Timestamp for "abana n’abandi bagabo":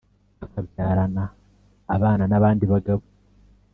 1.95-3.03